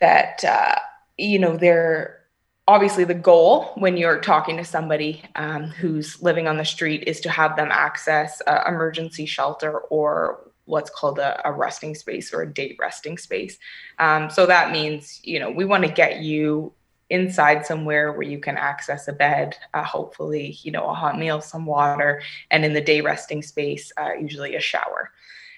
[0.00, 0.76] that uh,
[1.18, 2.18] you know they're
[2.68, 7.18] obviously the goal when you're talking to somebody um, who's living on the street is
[7.20, 12.42] to have them access uh, emergency shelter or what's called a, a, resting space or
[12.42, 13.58] a day resting space.
[13.98, 16.74] Um, so that means, you know, we want to get you
[17.08, 21.40] inside somewhere where you can access a bed, uh, hopefully, you know, a hot meal,
[21.40, 25.10] some water, and in the day resting space, uh, usually a shower.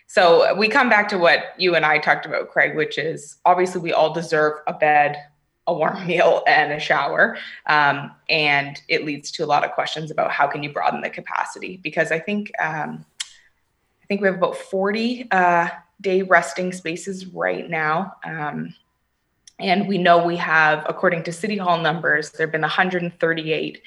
[0.07, 3.81] So we come back to what you and I talked about, Craig, which is obviously
[3.81, 5.17] we all deserve a bed,
[5.71, 7.39] a warm meal and a shower.
[7.67, 11.11] Um, and it leads to a lot of questions about how can you broaden the
[11.11, 11.79] capacity?
[11.83, 13.05] Because I think um,
[14.03, 15.69] I think we have about 40 uh,
[16.01, 18.17] day resting spaces right now.
[18.25, 18.75] Um,
[19.59, 23.83] and we know we have, according to City Hall numbers, there have been 138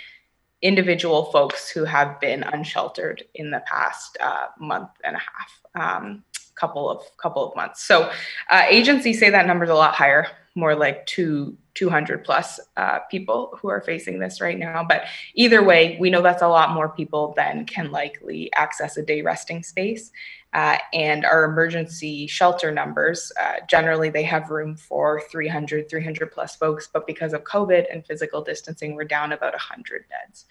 [0.62, 6.00] individual folks who have been unsheltered in the past uh, month and a half.
[6.00, 6.24] Um,
[6.56, 7.84] couple of couple of months.
[7.84, 8.12] So
[8.50, 13.00] uh, agencies say that number is a lot higher, more like two 200 plus uh,
[13.10, 14.86] people who are facing this right now.
[14.88, 19.02] But either way, we know that's a lot more people than can likely access a
[19.02, 20.12] day resting space.
[20.54, 26.56] Uh, and our emergency shelter numbers, uh, generally they have room for 300, 300 plus
[26.56, 30.46] folks, but because of COVID and physical distancing, we're down about 100 beds.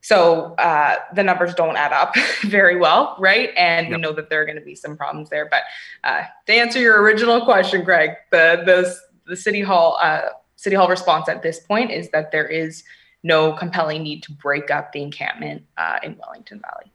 [0.00, 3.50] So uh, the numbers don't add up very well, right?
[3.56, 3.96] And yep.
[3.96, 5.48] we know that there are going to be some problems there.
[5.50, 5.62] But
[6.04, 8.96] uh, to answer your original question, Craig, the the,
[9.28, 10.22] the city hall uh,
[10.56, 12.82] city hall response at this point is that there is
[13.22, 16.92] no compelling need to break up the encampment uh, in Wellington Valley.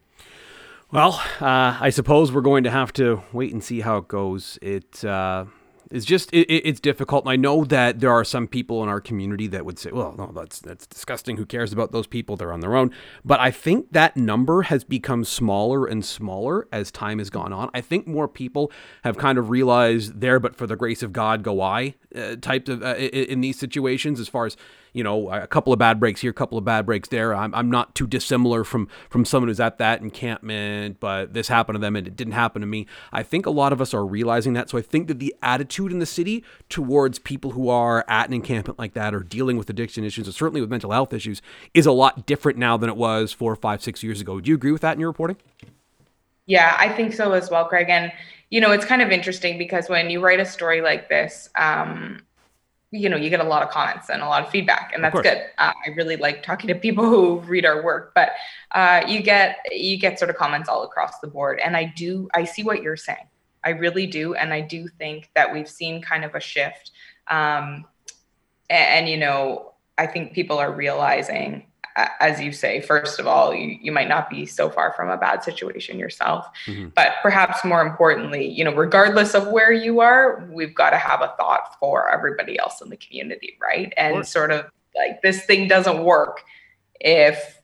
[0.92, 4.60] Well, uh, I suppose we're going to have to wait and see how it goes.
[4.62, 5.46] It uh,
[5.94, 7.24] it's just it, it's difficult.
[7.24, 10.16] And I know that there are some people in our community that would say, "Well,
[10.18, 11.38] no, that's that's disgusting.
[11.38, 12.36] Who cares about those people?
[12.36, 12.92] They're on their own."
[13.24, 17.70] But I think that number has become smaller and smaller as time has gone on.
[17.76, 18.72] I think more people
[19.04, 22.70] have kind of realized there, but for the grace of God, go I uh, types
[22.70, 24.58] of uh, in, in these situations as far as
[24.94, 27.34] you know, a couple of bad breaks here, a couple of bad breaks there.
[27.34, 31.76] I'm, I'm not too dissimilar from from someone who's at that encampment, but this happened
[31.76, 32.86] to them and it didn't happen to me.
[33.12, 34.70] I think a lot of us are realizing that.
[34.70, 38.34] So I think that the attitude in the city towards people who are at an
[38.34, 41.42] encampment like that or dealing with addiction issues, or certainly with mental health issues,
[41.74, 44.40] is a lot different now than it was four, five, six years ago.
[44.40, 45.38] Do you agree with that in your reporting?
[46.46, 47.90] Yeah, I think so as well, Craig.
[47.90, 48.12] And
[48.50, 52.20] you know, it's kind of interesting because when you write a story like this, um,
[52.94, 55.20] you know you get a lot of comments and a lot of feedback and that's
[55.20, 55.42] good.
[55.58, 58.32] Uh, i really like talking to people who read our work but
[58.72, 62.30] uh, you get you get sort of comments all across the board and i do
[62.34, 63.28] i see what you're saying.
[63.66, 66.92] I really do and i do think that we've seen kind of a shift
[67.28, 67.86] um,
[68.70, 73.54] and, and you know i think people are realizing as you say, first of all,
[73.54, 76.48] you, you might not be so far from a bad situation yourself.
[76.66, 76.90] Mm-hmm.
[76.96, 81.22] But perhaps more importantly, you know, regardless of where you are, we've got to have
[81.22, 83.94] a thought for everybody else in the community, right?
[83.98, 86.42] And of sort of like this thing doesn't work
[87.00, 87.60] if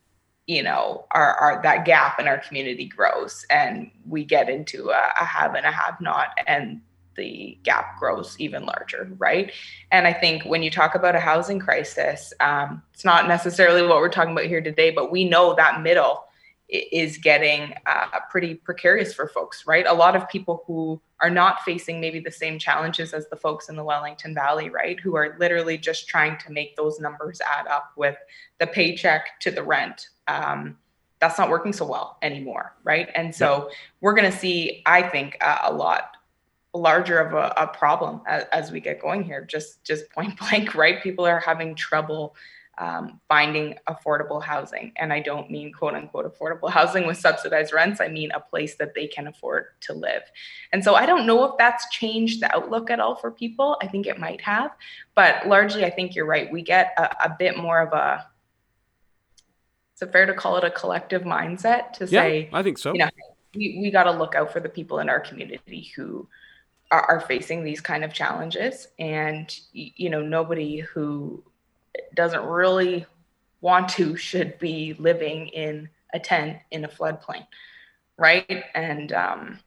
[0.48, 5.12] you know our, our that gap in our community grows and we get into a,
[5.22, 6.82] a have and a have not and
[7.20, 9.52] the gap grows even larger, right?
[9.92, 13.98] And I think when you talk about a housing crisis, um, it's not necessarily what
[13.98, 16.24] we're talking about here today, but we know that middle
[16.70, 19.86] is getting uh, pretty precarious for folks, right?
[19.88, 23.70] A lot of people who are not facing maybe the same challenges as the folks
[23.70, 25.00] in the Wellington Valley, right?
[25.00, 28.16] Who are literally just trying to make those numbers add up with
[28.60, 30.10] the paycheck to the rent.
[30.28, 30.78] Um,
[31.20, 33.10] that's not working so well anymore, right?
[33.14, 33.78] And so yep.
[34.00, 36.12] we're going to see, I think, uh, a lot
[36.74, 39.44] larger of a, a problem as, as, we get going here.
[39.44, 41.02] Just just point blank right?
[41.02, 42.36] People are having trouble
[42.78, 44.94] um, finding affordable housing.
[44.96, 48.00] And i don't mean quote unquote affordable housing with subsidized rents.
[48.00, 50.24] I mean a place that they can afford to live.
[50.72, 53.78] And so i don't know if that's changed the outlook at all for people.
[53.82, 54.72] I think it might have.
[55.16, 56.52] But largely i think you're right.
[56.52, 58.26] We get a, a bit more of a
[59.96, 62.94] is it fair to call it a collective mindset to yeah, say i think so.
[62.94, 63.10] you know
[63.54, 66.28] we, we got to look out for the people in our community who
[66.92, 71.44] are, are facing these kind of challenges and you know nobody who
[72.16, 73.06] doesn't really
[73.62, 77.46] want to should be living in a tent in a floodplain
[78.20, 78.66] right?
[78.76, 79.60] And um,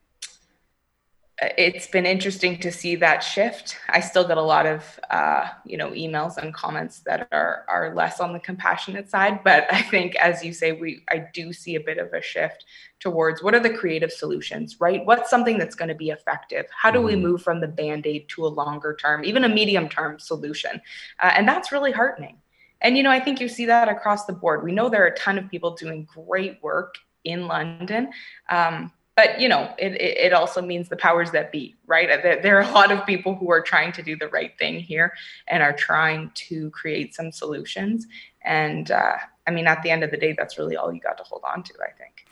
[1.59, 3.77] it's been interesting to see that shift.
[3.89, 7.95] I still get a lot of uh, you know emails and comments that are are
[7.95, 11.75] less on the compassionate side, but I think as you say, we I do see
[11.75, 12.65] a bit of a shift
[13.01, 15.05] towards what are the creative solutions, right?
[15.05, 16.67] What's something that's going to be effective?
[16.71, 17.23] How do we mm-hmm.
[17.23, 20.81] move from the band aid to a longer term, even a medium term solution?
[21.19, 22.39] Uh, and that's really heartening.
[22.81, 24.63] And you know, I think you see that across the board.
[24.63, 28.11] We know there are a ton of people doing great work in London.
[28.49, 32.09] Um, but you know, it, it also means the powers that be, right?
[32.23, 34.81] There, there are a lot of people who are trying to do the right thing
[34.81, 35.13] here
[35.49, 38.07] and are trying to create some solutions.
[38.45, 41.19] And uh, I mean, at the end of the day, that's really all you got
[41.19, 42.27] to hold on to, I think.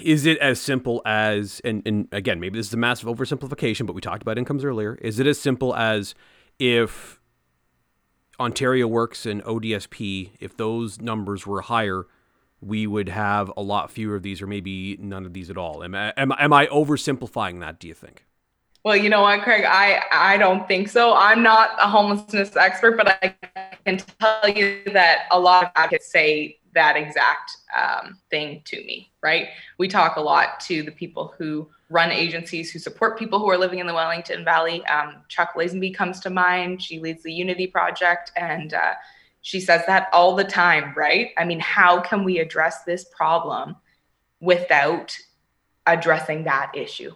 [0.00, 3.94] Is it as simple as, and, and again, maybe this is a massive oversimplification, but
[3.94, 4.94] we talked about incomes earlier.
[4.96, 6.14] Is it as simple as
[6.58, 7.20] if
[8.40, 12.06] Ontario Works and ODSP, if those numbers were higher,
[12.64, 15.82] we would have a lot fewer of these, or maybe none of these at all.
[15.84, 17.78] Am I, am, am I oversimplifying that?
[17.78, 18.24] Do you think?
[18.84, 19.64] Well, you know what, Craig?
[19.66, 21.14] I I don't think so.
[21.14, 23.34] I'm not a homelessness expert, but I
[23.86, 29.10] can tell you that a lot of advocates say that exact um, thing to me.
[29.22, 29.48] Right?
[29.78, 33.56] We talk a lot to the people who run agencies who support people who are
[33.56, 34.84] living in the Wellington Valley.
[34.86, 36.82] Um, Chuck Lazenby comes to mind.
[36.82, 38.94] She leads the Unity Project, and uh,
[39.44, 41.32] she says that all the time, right?
[41.36, 43.76] I mean, how can we address this problem
[44.40, 45.14] without
[45.86, 47.12] addressing that issue?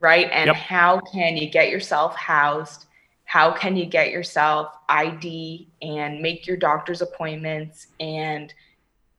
[0.00, 0.30] Right.
[0.32, 0.56] And yep.
[0.56, 2.86] how can you get yourself housed?
[3.24, 8.54] How can you get yourself ID and make your doctor's appointments and,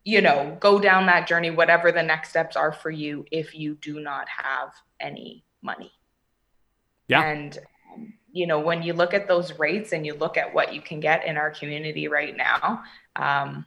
[0.03, 3.75] you know, go down that journey, whatever the next steps are for you if you
[3.75, 5.91] do not have any money?
[7.10, 7.21] Yeah.
[7.21, 7.60] And
[8.31, 10.99] you know, when you look at those rates and you look at what you can
[10.99, 12.83] get in our community right now,
[13.15, 13.65] um,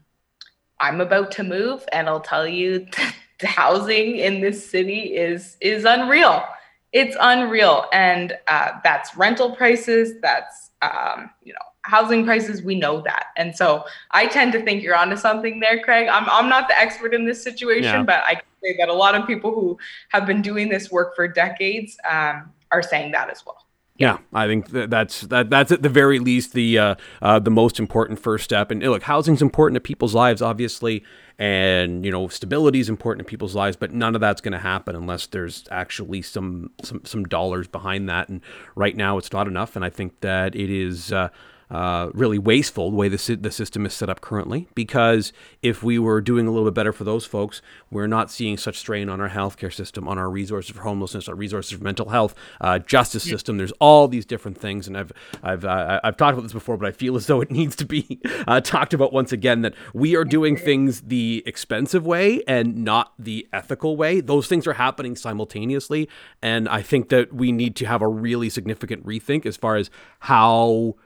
[0.79, 2.87] I'm about to move, and I'll tell you,
[3.41, 6.45] the housing in this city is is unreal.
[6.93, 10.21] It's unreal, and uh, that's rental prices.
[10.21, 12.63] That's um, you know housing prices.
[12.63, 16.09] We know that, and so I tend to think you're onto something there, Craig.
[16.09, 18.03] I'm I'm not the expert in this situation, yeah.
[18.03, 21.15] but I can say that a lot of people who have been doing this work
[21.15, 23.67] for decades um, are saying that as well.
[24.01, 27.79] Yeah, I think that's that that's at the very least the uh, uh, the most
[27.79, 28.71] important first step.
[28.71, 31.05] And look, housing's important to people's lives, obviously,
[31.39, 33.77] and you know stability is important to people's lives.
[33.77, 38.09] But none of that's going to happen unless there's actually some some some dollars behind
[38.09, 38.31] that.
[38.31, 38.41] And
[38.75, 39.77] right now, it's not enough.
[39.77, 41.13] And I think that it is.
[41.13, 41.29] Uh,
[41.71, 44.69] uh, really wasteful the way the, the system is set up currently.
[44.75, 48.57] Because if we were doing a little bit better for those folks, we're not seeing
[48.57, 52.09] such strain on our healthcare system, on our resources for homelessness, our resources for mental
[52.09, 53.57] health, uh, justice system.
[53.57, 56.89] There's all these different things, and I've I've uh, I've talked about this before, but
[56.89, 59.63] I feel as though it needs to be uh, talked about once again.
[59.63, 64.21] That we are doing things the expensive way and not the ethical way.
[64.21, 66.09] Those things are happening simultaneously,
[66.43, 69.91] and I think that we need to have a really significant rethink as far as
[70.21, 70.97] how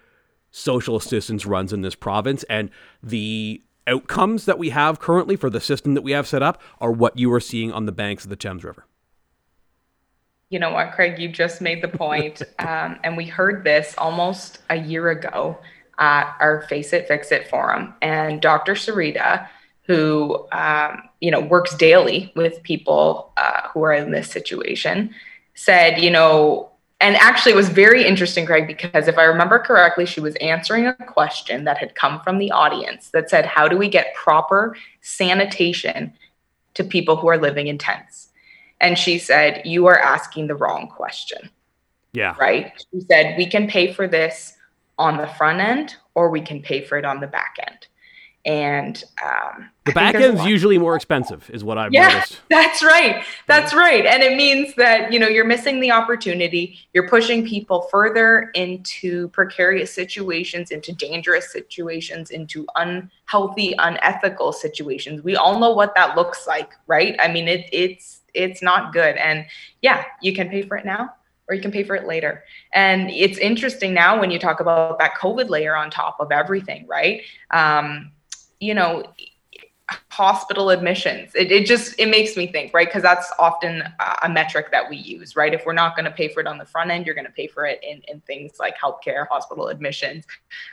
[0.55, 2.45] social assistance runs in this province.
[2.45, 2.71] And
[3.03, 6.93] the outcomes that we have currently for the system that we have set up are
[6.93, 8.87] what you are seeing on the banks of the Thames River.
[10.51, 11.19] You know what, Craig?
[11.19, 12.41] You just made the point.
[12.61, 15.59] um, and we heard this almost a year ago
[15.99, 17.93] at our Face It, Fix It forum.
[18.01, 18.75] And Dr.
[18.75, 19.49] Sarita,
[19.83, 25.13] who um, you know works daily with people uh, who are in this situation,
[25.55, 30.07] said, you know, and actually it was very interesting craig because if i remember correctly
[30.07, 33.77] she was answering a question that had come from the audience that said how do
[33.77, 36.13] we get proper sanitation
[36.75, 38.29] to people who are living in tents?
[38.81, 41.51] And she said you are asking the wrong question.
[42.13, 42.37] Yeah.
[42.39, 42.73] Right?
[42.93, 44.55] She said we can pay for this
[44.99, 47.87] on the front end or we can pay for it on the back end.
[48.45, 52.41] And um, the back end's usually more expensive is what i've yeah, noticed.
[52.51, 53.25] that's right.
[53.47, 54.07] That's right.
[54.07, 56.79] And it means that you know you're missing the opportunity.
[56.93, 65.23] You're pushing people further into precarious situations into dangerous situations into unhealthy unethical situations.
[65.23, 67.17] We all know what that looks like right?
[67.21, 69.17] I mean it, it's it's not good.
[69.17, 69.47] And
[69.83, 71.11] yeah you can pay for it now
[71.47, 72.43] or you can pay for it later.
[72.73, 76.87] And it's interesting now when you talk about that COVID layer on top of everything,
[76.87, 77.21] right?
[77.51, 78.13] Um,
[78.61, 79.05] you know
[80.11, 81.33] hospital admissions.
[81.35, 82.89] It, it just it makes me think right?
[82.89, 83.83] Because that's often
[84.23, 85.53] a metric that we use right?
[85.53, 87.33] If we're not going to pay for it on the front end you're going to
[87.33, 90.25] pay for it in, in things like healthcare hospital admissions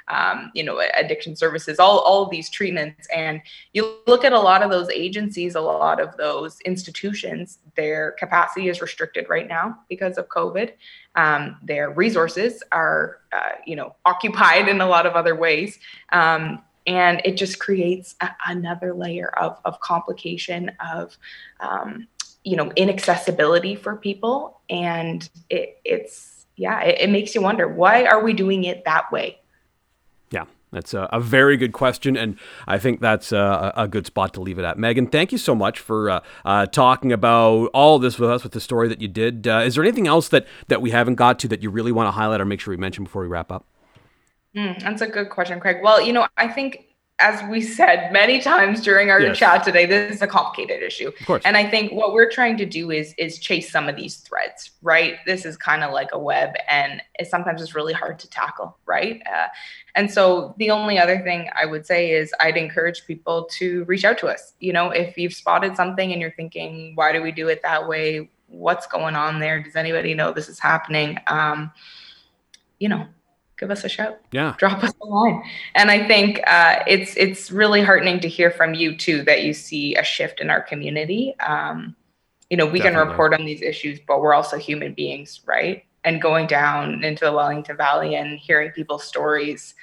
[0.07, 3.07] um, you know addiction services all, all these treatments.
[3.13, 3.41] And
[3.73, 8.69] you look at a lot of those agencies a lot of those institutions their capacity
[8.69, 10.71] is restricted right now because of covid.
[11.15, 15.79] Um, their resources are uh, you know occupied in a lot of other ways.
[16.13, 21.17] Um, and it just creates a, another layer of, of complication of
[21.59, 22.07] um,
[22.43, 24.61] you know inaccessibility for people.
[24.69, 29.11] And it, it's yeah it, it, makes you wonder why are we doing it that
[29.11, 29.39] way?
[30.31, 32.17] Yeah that's a, a very good question.
[32.17, 34.77] And i think that's a, a, good spot to leave it at.
[34.77, 38.53] Megan thank you so much for uh, uh, talking about all this with us with
[38.53, 39.47] the story that you did.
[39.47, 42.07] Uh, is there anything else that that we haven't got to that you really want
[42.07, 43.65] to highlight or make sure we mention before we wrap up
[44.55, 45.77] Mm, that's a good question, Craig.
[45.81, 46.91] Well, you know, I think
[47.21, 49.37] as we said many times during our Yes.
[49.37, 51.09] chat today, this is a complicated issue.
[51.09, 51.43] Of course.
[51.45, 54.71] And I think what we're trying to do is is chase some of these threads,
[54.81, 55.17] right?
[55.25, 58.77] This is kind of like a web, and it sometimes it's really hard to tackle,
[58.85, 59.21] right?
[59.31, 59.47] Uh,
[59.95, 64.03] and so the only other thing I would say is I'd encourage people to reach
[64.03, 64.53] out to us.
[64.59, 67.87] You know, if you've spotted something and you're thinking, why do we do it that
[67.87, 68.29] way?
[68.47, 69.61] What's going on there?
[69.61, 71.17] Does anybody know this is happening?
[71.27, 71.71] Um,
[72.79, 73.05] you know,
[73.61, 74.55] give us a shout yeah.
[74.57, 75.41] drop us a line.
[75.75, 79.53] And I think uh, it's it's really heartening to hear from you too that you
[79.53, 81.35] see a shift in our community.
[81.39, 81.95] Um,
[82.49, 85.85] you know, we can report on these issues, but we're also human beings, right?
[86.03, 89.73] And going down into the Wellington Valley and hearing people's stories,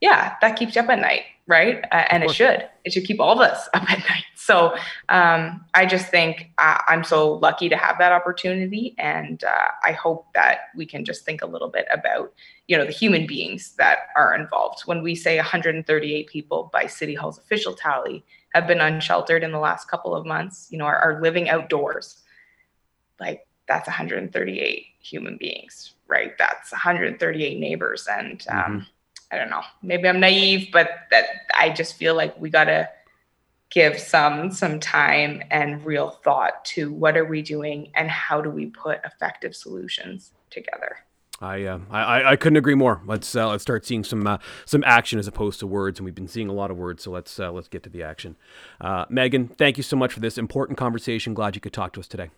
[0.00, 1.84] yeah, that keeps you up at night, right?
[1.92, 2.66] Uh, and it should.
[2.84, 4.24] It should keep all of us up at night.
[4.46, 4.76] So
[5.08, 9.90] um, I just think uh, I'm so lucky to have that opportunity, and uh, I
[9.90, 12.32] hope that we can just think a little bit about
[12.68, 14.82] you know the human beings that are involved.
[14.86, 18.24] When we say 138 people by city hall's official tally
[18.54, 22.22] have been unsheltered in the last couple of months you know are, are living outdoors
[23.18, 26.38] like that's 138 human beings right?
[26.38, 28.86] That's 138 neighbors and um,
[29.32, 29.62] i don't know.
[29.82, 31.24] Maybe i'm naive but that
[31.58, 32.88] i just feel like we gotta
[33.70, 38.50] give some some time and real thought to what are we doing and how do
[38.50, 40.98] we put effective solutions together
[41.38, 43.02] I, uh, I I- couldn't agree more.
[43.04, 46.14] Let's uh, let's start seeing some uh, some action as opposed to words, and we've
[46.14, 47.02] been seeing a lot of words.
[47.02, 48.36] So let's uh, let's get to the action.
[48.80, 51.34] Uh, Megan, thank you so much for this important conversation.
[51.34, 52.30] Glad you could talk to us today.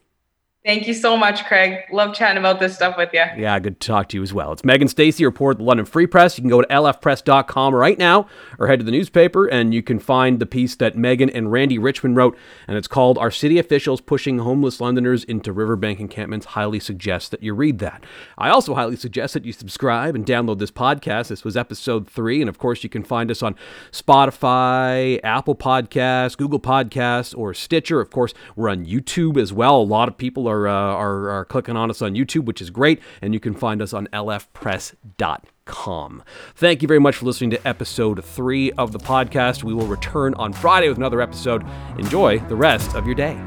[0.65, 1.85] Thank you so much, Craig.
[1.93, 3.25] Love chatting about this stuff with you.
[3.37, 4.51] Yeah, good to talk to you as well.
[4.53, 6.37] It's Megan Stacey, reporter at the London Free Press.
[6.37, 8.27] You can go to lfpress.com right now
[8.59, 11.79] or head to the newspaper and you can find the piece that Megan and Randy
[11.79, 12.37] Richmond wrote.
[12.67, 16.47] And it's called Our City Officials Pushing Homeless Londoners into Riverbank Encampments.
[16.47, 18.05] Highly suggest that you read that.
[18.37, 21.29] I also highly suggest that you subscribe and download this podcast.
[21.29, 22.41] This was episode three.
[22.41, 23.55] And of course, you can find us on
[23.93, 28.01] Spotify, Apple Podcasts, Google Podcasts, or Stitcher.
[28.01, 29.77] Of course, we're on YouTube as well.
[29.77, 30.19] A lot of
[30.49, 33.01] are, uh, are, are clicking on us on YouTube, which is great.
[33.23, 36.23] And you can find us on lfpress.com.
[36.55, 39.63] Thank you very much for listening to episode three of the podcast.
[39.63, 41.65] We will return on Friday with another episode.
[41.99, 43.39] Enjoy the rest of your day.